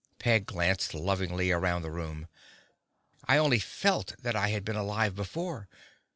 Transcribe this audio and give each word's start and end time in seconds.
Peg 0.17 0.47
glanced 0.47 0.95
lovingly 0.95 1.51
around 1.51 1.83
the 1.83 1.91
room. 1.91 2.27
"I 3.27 3.37
only 3.37 3.59
felt 3.59 4.15
that 4.17 4.35
I 4.35 4.47
had 4.49 4.65
been 4.65 4.75
alive 4.75 5.13
before. 5.15 5.69